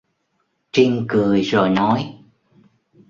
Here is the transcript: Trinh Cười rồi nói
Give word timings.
Trinh 0.71 1.05
Cười 1.09 1.41
rồi 1.41 1.69
nói 1.69 2.19